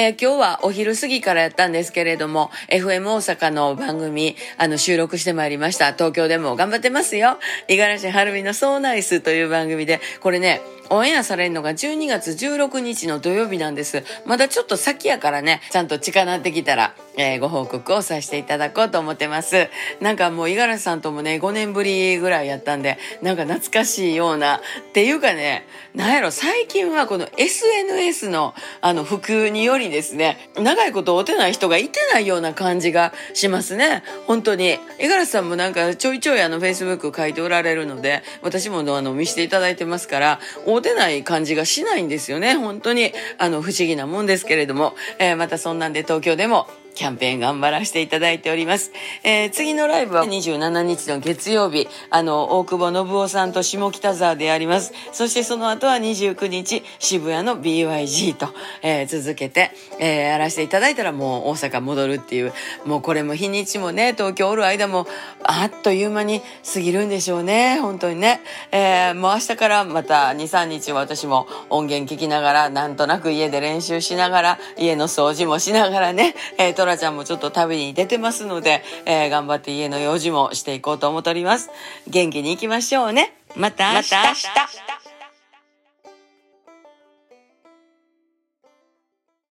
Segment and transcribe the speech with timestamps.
[0.00, 5.92] えー、今日はお昼過ぎからやったんですけれども、FM 大阪の番組、あの、収録してまいりました。
[5.92, 7.36] 東京でも頑張ってますよ。
[7.66, 14.04] 五十嵐はるみのソーナイスという番組で、これね、オンエアされるのが12月16日の土曜日なんです。
[14.24, 19.68] まだちょっと先やからね、ちゃんと近なってきたら、えー、ご報告をさせていただこうと思ってます。
[20.00, 24.60] なんかもう五十嵐さんともね、5年ぶりぐらいやったんで、なんか懐かしいような、っ
[24.92, 34.02] ていうかね、なんやろ、最近はこの SNS のあの普及によりですね、長いこと会てない人がいてないような感じがしますね。
[34.26, 34.78] 本当に。
[34.98, 42.54] 五十嵐さんもなんかちょいちょいあの Facebook 書いておられるので、私もあの見せていただいてますから、会うてない感じがしないんですよね。
[42.54, 46.66] 本当に、あの、不思議なもんですけれども、えー、またそんなんで東京でも
[46.98, 48.90] キャンペーン頑張らせていただいております。
[49.22, 54.92] えー、次のライブは27日の月曜日、あの、大久保信夫さんと下北沢でやります。
[55.12, 58.48] そしてその後は29日、渋谷の BYG と、
[58.82, 59.70] えー、続けて、
[60.00, 62.52] えー、やらせていただいたらもう大阪戻るっていう、
[62.84, 65.06] もうこれも日にちもね、東京おる間も、
[65.44, 66.42] あっという間に
[66.74, 68.40] 過ぎるんでしょうね、本当にね。
[68.72, 81.70] えー、もう明日からまた2、3日私も音源聞きながら、なんとなく家で練習しながら、家の掃除もしながらね、えー、ラちゃんもちょっと旅に出てますので、えー、頑張って家の用事もしていこうと思っております。
[82.08, 83.34] 元気に行きましょうね。
[83.56, 84.14] また明日。
[84.14, 84.97] また明日